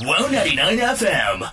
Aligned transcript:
Wow 0.00 0.28
99 0.30 0.78
FM. 0.78 1.50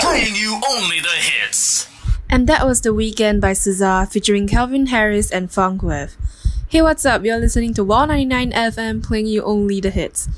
Playing 0.00 0.36
you 0.36 0.60
only 0.70 1.00
the 1.00 1.08
hits. 1.08 1.88
And 2.28 2.46
that 2.46 2.64
was 2.64 2.82
The 2.82 2.94
Weekend 2.94 3.40
by 3.40 3.50
SZA 3.50 4.08
featuring 4.12 4.46
Calvin 4.46 4.86
Harris 4.86 5.30
and 5.30 5.50
Funk 5.50 5.82
Wav. 5.82 6.14
Hey, 6.68 6.82
what's 6.82 7.04
up? 7.04 7.24
You're 7.24 7.38
listening 7.38 7.74
to 7.74 7.82
Wow 7.82 8.04
99 8.04 8.52
FM 8.52 9.02
playing 9.02 9.26
you 9.26 9.42
only 9.42 9.80
the 9.80 9.90
hits. 9.90 10.28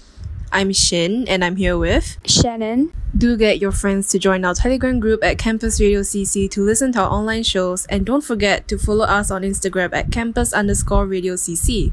I'm 0.51 0.73
Shin 0.73 1.29
and 1.29 1.45
I'm 1.45 1.57
here 1.57 1.77
with. 1.77 2.17
Shannon. 2.25 2.91
Do 3.15 3.37
get 3.37 3.59
your 3.59 3.73
friends 3.73 4.09
to 4.09 4.19
join 4.19 4.47
our 4.47 4.55
Telegram 4.55 4.99
group 4.99 5.23
at 5.23 5.37
Campus 5.37 5.79
Radio 5.79 6.01
CC 6.01 6.51
to 6.51 6.63
listen 6.63 6.93
to 6.93 7.01
our 7.03 7.11
online 7.11 7.43
shows 7.43 7.85
and 7.87 8.07
don't 8.07 8.25
forget 8.25 8.67
to 8.69 8.79
follow 8.79 9.05
us 9.05 9.31
on 9.31 9.43
Instagram 9.43 9.93
at 9.93 10.11
campus 10.11 10.55
underscore 10.55 11.07
radio 11.07 11.35
CC. 11.35 11.93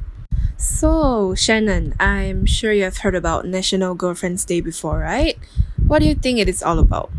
So, 0.59 1.33
Shannon, 1.35 1.95
I'm 1.99 2.45
sure 2.45 2.71
you 2.73 2.83
have 2.83 2.97
heard 2.97 3.15
about 3.15 3.45
National 3.47 3.95
Girlfriend's 3.95 4.43
Day 4.45 4.61
before, 4.61 4.99
right? 4.99 5.37
What 5.87 5.99
do 5.99 6.07
you 6.07 6.15
think 6.15 6.37
it 6.39 6.49
is 6.49 6.61
all 6.61 6.79
about? 6.79 7.09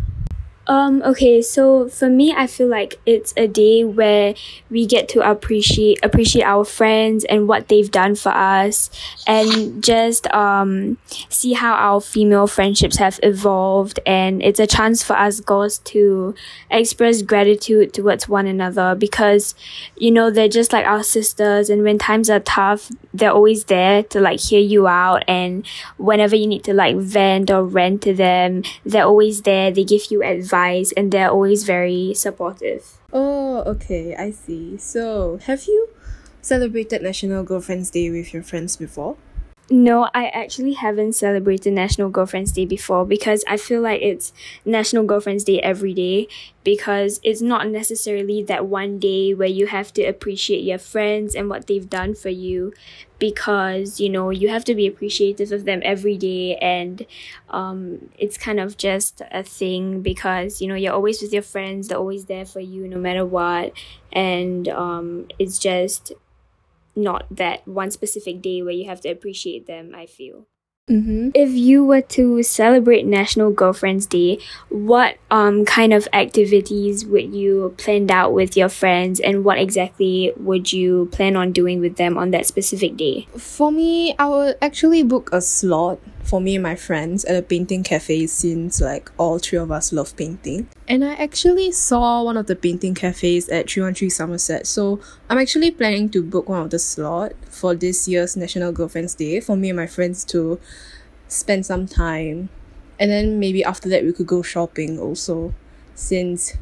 Um, 0.70 1.02
okay, 1.02 1.42
so 1.42 1.88
for 1.88 2.09
me, 2.09 2.33
I 2.33 2.47
feel 2.47 2.69
like 2.69 3.01
it's 3.05 3.34
a 3.37 3.48
day 3.48 3.83
where 3.83 4.37
we 4.70 4.87
get 4.87 5.09
to 5.09 5.29
appreciate 5.29 5.98
appreciate 6.05 6.45
our 6.45 6.65
friends 6.65 7.24
and 7.24 7.48
what 7.48 7.66
they've 7.66 7.91
done 7.91 8.15
for 8.15 8.29
us, 8.29 8.88
and 9.27 9.83
just 9.83 10.33
um 10.33 10.96
see 11.29 11.55
how 11.55 11.73
our 11.74 12.01
female 12.01 12.46
friendships 12.46 12.98
have 12.98 13.19
evolved. 13.24 13.98
And 14.06 14.45
it's 14.45 14.60
a 14.60 14.66
chance 14.69 15.02
for 15.02 15.15
us 15.15 15.41
girls 15.41 15.79
to 15.91 16.37
express 16.71 17.23
gratitude 17.23 17.93
towards 17.93 18.29
one 18.29 18.46
another 18.46 18.95
because, 18.95 19.57
you 19.96 20.12
know, 20.12 20.30
they're 20.30 20.46
just 20.46 20.73
like 20.73 20.87
our 20.87 21.02
sisters, 21.02 21.68
and 21.68 21.82
when 21.82 21.98
times 21.98 22.30
are 22.30 22.38
tough, 22.38 22.93
they're 23.12 23.32
always 23.32 23.65
there 23.65 24.05
to 24.05 24.21
like 24.21 24.38
hear 24.38 24.60
you 24.60 24.87
out. 24.87 25.24
And 25.27 25.66
whenever 25.96 26.37
you 26.37 26.46
need 26.46 26.62
to 26.62 26.74
like 26.74 26.95
vent 26.95 27.51
or 27.51 27.65
rant 27.65 28.02
to 28.02 28.15
them, 28.15 28.62
they're 28.84 29.05
always 29.05 29.43
there. 29.43 29.73
They 29.73 29.82
give 29.82 30.12
you 30.12 30.23
advice 30.60 30.92
and 30.96 31.12
they're 31.12 31.30
always 31.30 31.65
very 31.65 32.15
supportive. 32.15 32.98
Oh, 33.12 33.62
okay, 33.66 34.15
I 34.16 34.30
see. 34.30 34.76
So, 34.79 35.38
have 35.45 35.65
you 35.66 35.88
celebrated 36.43 37.02
National 37.02 37.45
Girlfriend's 37.45 37.90
Day 37.90 38.10
with 38.10 38.32
your 38.32 38.43
friends 38.43 38.76
before? 38.76 39.16
No, 39.73 40.10
I 40.13 40.26
actually 40.30 40.73
haven't 40.73 41.13
celebrated 41.13 41.73
National 41.74 42.10
Girlfriend's 42.10 42.51
Day 42.51 42.66
before 42.66 43.07
because 43.07 43.45
I 43.46 43.57
feel 43.57 43.80
like 43.80 44.02
it's 44.02 44.32
National 44.65 45.04
Girlfriend's 45.04 45.45
Day 45.45 45.60
every 45.60 45.95
day 45.95 46.27
because 46.65 47.21
it's 47.23 47.40
not 47.40 47.68
necessarily 47.68 48.43
that 48.43 48.66
one 48.66 48.99
day 48.99 49.32
where 49.32 49.46
you 49.46 49.68
have 49.68 49.93
to 49.93 50.02
appreciate 50.02 50.65
your 50.65 50.79
friends 50.79 51.37
and 51.37 51.49
what 51.49 51.68
they've 51.68 51.88
done 51.88 52.16
for 52.16 52.30
you 52.30 52.73
because 53.21 54.01
you 54.01 54.09
know 54.09 54.30
you 54.30 54.49
have 54.49 54.65
to 54.65 54.74
be 54.74 54.88
appreciative 54.88 55.52
of 55.52 55.66
them 55.66 55.80
every 55.84 56.16
day 56.16 56.57
and 56.57 57.07
um 57.51 58.09
it's 58.18 58.38
kind 58.38 58.59
of 58.59 58.79
just 58.79 59.21
a 59.30 59.43
thing 59.43 60.01
because 60.01 60.62
you 60.62 60.66
know 60.66 60.74
you're 60.74 60.95
always 60.95 61.21
with 61.21 61.32
your 61.32 61.43
friends 61.43 61.88
they're 61.88 61.99
always 61.99 62.24
there 62.24 62.46
for 62.46 62.60
you 62.60 62.88
no 62.88 62.96
matter 62.96 63.24
what 63.27 63.73
and 64.10 64.69
um 64.69 65.27
it's 65.38 65.59
just 65.59 66.12
not 67.03 67.26
that 67.31 67.66
one 67.66 67.91
specific 67.91 68.43
day 68.43 68.62
where 68.62 68.72
you 68.72 68.87
have 68.87 69.00
to 69.03 69.09
appreciate 69.09 69.66
them, 69.66 69.94
I 69.94 70.06
feel. 70.06 70.47
Mm-hmm. 70.91 71.31
If 71.34 71.50
you 71.53 71.84
were 71.84 72.00
to 72.19 72.43
celebrate 72.43 73.06
National 73.06 73.53
Girlfriend's 73.53 74.06
Day, 74.06 74.38
what 74.70 75.19
um 75.31 75.65
kind 75.65 75.93
of 75.93 76.09
activities 76.12 77.06
would 77.06 77.32
you 77.32 77.75
plan 77.78 78.10
out 78.10 78.32
with 78.32 78.56
your 78.56 78.69
friends 78.69 79.21
and 79.21 79.44
what 79.44 79.59
exactly 79.59 80.32
would 80.37 80.72
you 80.72 81.09
plan 81.12 81.37
on 81.37 81.53
doing 81.53 81.81
with 81.81 81.97
them 81.97 82.19
on 82.19 82.32
that 82.32 82.47
specific 82.47 82.97
day? 82.97 83.28
For 83.37 83.71
me, 83.71 84.16
I 84.19 84.28
would 84.28 84.56
actually 84.60 85.04
book 85.04 85.31
a 85.32 85.41
slot 85.41 86.00
for 86.31 86.41
me 86.41 86.54
and 86.54 86.62
my 86.62 86.76
friends 86.76 87.25
at 87.25 87.34
a 87.34 87.42
painting 87.42 87.82
cafe 87.82 88.25
since 88.25 88.81
like 88.81 89.10
all 89.19 89.41
three 89.41 89.59
of 89.59 89.72
us 89.72 89.92
love 89.92 90.16
painting. 90.16 90.69
And 90.87 91.04
I 91.04 91.14
actually 91.14 91.72
saw 91.72 92.22
one 92.22 92.37
of 92.37 92.47
the 92.47 92.54
painting 92.54 92.94
cafes 92.94 93.48
at 93.48 93.69
313 93.69 94.10
Somerset. 94.10 94.69
So 94.69 95.00
I'm 95.28 95.38
actually 95.38 95.72
planning 95.72 96.09
to 96.10 96.22
book 96.22 96.49
one 96.49 96.62
of 96.62 96.71
the 96.71 96.78
slot 96.78 97.32
for 97.49 97.75
this 97.75 98.06
year's 98.06 98.37
National 98.37 98.71
Girlfriend's 98.71 99.16
Day 99.16 99.41
for 99.41 99.56
me 99.56 99.71
and 99.71 99.77
my 99.77 99.88
friends 99.88 100.25
to 100.27 100.60
spend 101.27 101.66
some 101.66 101.88
time. 101.88 102.49
And 103.00 103.10
then 103.10 103.41
maybe 103.41 103.65
after 103.65 103.88
that 103.88 104.05
we 104.05 104.12
could 104.12 104.28
go 104.28 104.41
shopping 104.41 105.00
also 105.00 105.53
since 105.97 106.56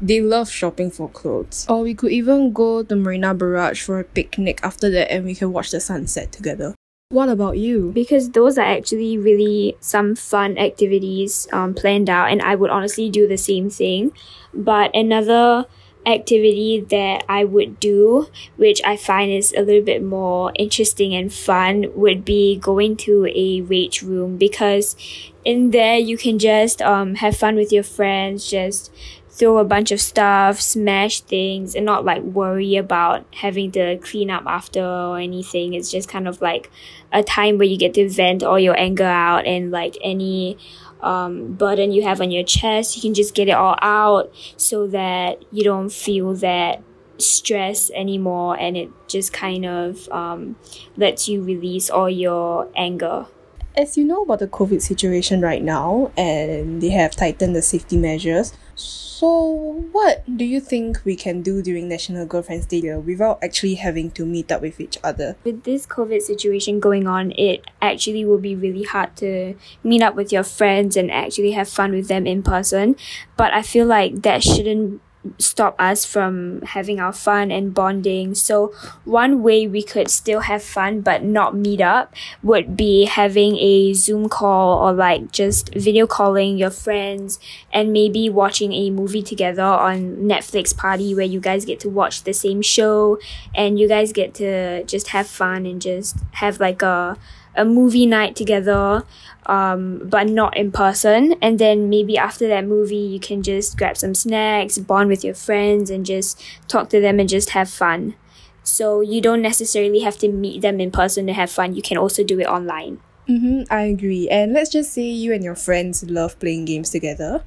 they 0.00 0.20
love 0.20 0.48
shopping 0.48 0.92
for 0.92 1.08
clothes. 1.08 1.66
Or 1.68 1.80
we 1.82 1.94
could 1.94 2.12
even 2.12 2.52
go 2.52 2.84
to 2.84 2.94
Marina 2.94 3.34
Barrage 3.34 3.82
for 3.82 3.98
a 3.98 4.04
picnic 4.04 4.60
after 4.62 4.88
that 4.90 5.10
and 5.10 5.24
we 5.24 5.34
can 5.34 5.52
watch 5.52 5.72
the 5.72 5.80
sunset 5.80 6.30
together. 6.30 6.76
What 7.12 7.28
about 7.28 7.58
you? 7.58 7.90
Because 7.92 8.30
those 8.30 8.56
are 8.56 8.64
actually 8.64 9.18
really 9.18 9.76
some 9.80 10.14
fun 10.16 10.56
activities 10.56 11.46
um, 11.52 11.74
planned 11.74 12.08
out, 12.08 12.30
and 12.30 12.40
I 12.40 12.54
would 12.54 12.70
honestly 12.70 13.10
do 13.10 13.28
the 13.28 13.36
same 13.36 13.68
thing. 13.68 14.12
But 14.54 14.96
another 14.96 15.66
activity 16.06 16.80
that 16.88 17.22
I 17.28 17.44
would 17.44 17.78
do, 17.78 18.28
which 18.56 18.80
I 18.82 18.96
find 18.96 19.30
is 19.30 19.52
a 19.52 19.60
little 19.60 19.84
bit 19.84 20.02
more 20.02 20.52
interesting 20.58 21.14
and 21.14 21.30
fun, 21.30 21.92
would 21.94 22.24
be 22.24 22.56
going 22.56 22.96
to 23.04 23.26
a 23.26 23.60
rage 23.60 24.00
room 24.00 24.38
because 24.38 24.96
in 25.44 25.70
there 25.70 25.96
you 25.98 26.16
can 26.16 26.38
just 26.38 26.80
um, 26.82 27.16
have 27.16 27.36
fun 27.36 27.56
with 27.56 27.72
your 27.72 27.82
friends, 27.82 28.48
just 28.48 28.92
throw 29.30 29.58
a 29.58 29.64
bunch 29.64 29.90
of 29.90 30.00
stuff, 30.00 30.60
smash 30.60 31.20
things, 31.22 31.74
and 31.74 31.86
not 31.86 32.04
like 32.04 32.22
worry 32.22 32.76
about 32.76 33.24
having 33.34 33.72
to 33.72 33.98
clean 33.98 34.30
up 34.30 34.44
after 34.46 34.84
or 34.84 35.18
anything. 35.18 35.74
It's 35.74 35.90
just 35.90 36.08
kind 36.08 36.28
of 36.28 36.40
like 36.42 36.70
a 37.12 37.22
time 37.22 37.58
where 37.58 37.66
you 37.66 37.78
get 37.78 37.94
to 37.94 38.08
vent 38.08 38.42
all 38.42 38.58
your 38.58 38.78
anger 38.78 39.04
out 39.04 39.46
and 39.46 39.70
like 39.70 39.96
any 40.02 40.58
um, 41.02 41.54
burden 41.54 41.92
you 41.92 42.02
have 42.02 42.20
on 42.20 42.30
your 42.30 42.44
chest, 42.44 42.96
you 42.96 43.02
can 43.02 43.14
just 43.14 43.34
get 43.34 43.48
it 43.48 43.52
all 43.52 43.76
out 43.82 44.32
so 44.56 44.86
that 44.88 45.44
you 45.52 45.64
don't 45.64 45.92
feel 45.92 46.34
that 46.34 46.82
stress 47.18 47.90
anymore 47.90 48.58
and 48.58 48.76
it 48.76 48.90
just 49.08 49.32
kind 49.32 49.64
of 49.66 50.08
um, 50.10 50.56
lets 50.96 51.28
you 51.28 51.42
release 51.42 51.90
all 51.90 52.08
your 52.08 52.70
anger. 52.76 53.26
As 53.74 53.96
you 53.96 54.04
know 54.04 54.22
about 54.22 54.40
the 54.40 54.48
COVID 54.48 54.82
situation 54.82 55.40
right 55.40 55.62
now, 55.62 56.12
and 56.14 56.82
they 56.82 56.90
have 56.90 57.16
tightened 57.16 57.56
the 57.56 57.62
safety 57.62 57.96
measures, 57.96 58.52
so 58.74 59.82
what 59.92 60.24
do 60.36 60.44
you 60.44 60.60
think 60.60 61.00
we 61.06 61.16
can 61.16 61.40
do 61.40 61.62
during 61.62 61.88
National 61.88 62.26
Girlfriend's 62.26 62.66
Day 62.66 62.94
without 62.96 63.38
actually 63.42 63.76
having 63.76 64.10
to 64.10 64.26
meet 64.26 64.52
up 64.52 64.60
with 64.60 64.78
each 64.78 64.98
other? 65.02 65.36
With 65.42 65.64
this 65.64 65.86
COVID 65.86 66.20
situation 66.20 66.80
going 66.80 67.06
on, 67.06 67.32
it 67.32 67.64
actually 67.80 68.26
will 68.26 68.38
be 68.38 68.54
really 68.54 68.82
hard 68.82 69.16
to 69.16 69.54
meet 69.82 70.02
up 70.02 70.16
with 70.16 70.32
your 70.32 70.42
friends 70.42 70.96
and 70.96 71.10
actually 71.10 71.52
have 71.52 71.68
fun 71.68 71.92
with 71.92 72.08
them 72.08 72.26
in 72.26 72.42
person. 72.42 72.96
But 73.38 73.54
I 73.54 73.62
feel 73.62 73.86
like 73.86 74.20
that 74.22 74.42
shouldn't 74.42 75.00
stop 75.38 75.76
us 75.78 76.04
from 76.04 76.62
having 76.62 76.98
our 76.98 77.12
fun 77.12 77.50
and 77.50 77.72
bonding. 77.72 78.34
So 78.34 78.74
one 79.04 79.42
way 79.42 79.66
we 79.66 79.82
could 79.82 80.10
still 80.10 80.40
have 80.40 80.62
fun 80.62 81.00
but 81.00 81.22
not 81.22 81.54
meet 81.54 81.80
up 81.80 82.14
would 82.42 82.76
be 82.76 83.04
having 83.04 83.56
a 83.58 83.94
Zoom 83.94 84.28
call 84.28 84.78
or 84.84 84.92
like 84.92 85.32
just 85.32 85.72
video 85.74 86.06
calling 86.06 86.56
your 86.56 86.70
friends 86.70 87.38
and 87.72 87.92
maybe 87.92 88.28
watching 88.28 88.72
a 88.72 88.90
movie 88.90 89.22
together 89.22 89.62
on 89.62 90.16
Netflix 90.16 90.76
party 90.76 91.14
where 91.14 91.24
you 91.24 91.40
guys 91.40 91.64
get 91.64 91.80
to 91.80 91.88
watch 91.88 92.24
the 92.24 92.34
same 92.34 92.62
show 92.62 93.18
and 93.54 93.78
you 93.78 93.88
guys 93.88 94.12
get 94.12 94.34
to 94.34 94.84
just 94.84 95.08
have 95.08 95.26
fun 95.26 95.66
and 95.66 95.80
just 95.80 96.16
have 96.32 96.58
like 96.58 96.82
a 96.82 97.16
a 97.54 97.64
movie 97.64 98.06
night 98.06 98.34
together 98.36 99.04
um, 99.46 100.00
but 100.04 100.28
not 100.28 100.56
in 100.56 100.72
person. 100.72 101.34
And 101.42 101.58
then 101.58 101.88
maybe 101.88 102.16
after 102.16 102.48
that 102.48 102.66
movie, 102.66 102.96
you 102.96 103.20
can 103.20 103.42
just 103.42 103.76
grab 103.76 103.96
some 103.96 104.14
snacks, 104.14 104.78
bond 104.78 105.08
with 105.08 105.24
your 105.24 105.34
friends, 105.34 105.90
and 105.90 106.06
just 106.06 106.40
talk 106.68 106.88
to 106.90 107.00
them 107.00 107.18
and 107.18 107.28
just 107.28 107.50
have 107.50 107.68
fun. 107.68 108.14
So 108.62 109.00
you 109.00 109.20
don't 109.20 109.42
necessarily 109.42 110.00
have 110.00 110.18
to 110.18 110.28
meet 110.28 110.62
them 110.62 110.80
in 110.80 110.90
person 110.90 111.26
to 111.26 111.32
have 111.32 111.50
fun. 111.50 111.74
You 111.74 111.82
can 111.82 111.98
also 111.98 112.22
do 112.22 112.38
it 112.38 112.46
online. 112.46 113.00
Mm-hmm, 113.28 113.72
I 113.72 113.82
agree. 113.82 114.28
And 114.28 114.52
let's 114.52 114.70
just 114.70 114.92
say 114.92 115.08
you 115.08 115.32
and 115.32 115.42
your 115.42 115.54
friends 115.54 116.04
love 116.04 116.38
playing 116.38 116.66
games 116.66 116.90
together. 116.90 117.44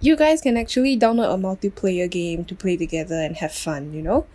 You 0.00 0.16
guys 0.16 0.40
can 0.40 0.56
actually 0.56 0.98
download 0.98 1.32
a 1.32 1.38
multiplayer 1.38 2.10
game 2.10 2.44
to 2.44 2.54
play 2.54 2.76
together 2.76 3.14
and 3.14 3.36
have 3.36 3.52
fun, 3.52 3.92
you 3.92 4.02
know? 4.02 4.26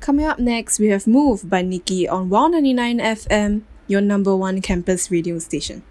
Coming 0.00 0.26
up 0.26 0.38
next, 0.38 0.78
we 0.78 0.88
have 0.88 1.06
Move 1.06 1.48
by 1.48 1.62
Nikki 1.62 2.08
on 2.08 2.28
Wow 2.28 2.48
99 2.48 2.98
FM 2.98 3.62
your 3.90 4.00
number 4.00 4.36
one 4.36 4.62
campus 4.62 5.10
radio 5.10 5.38
station. 5.40 5.82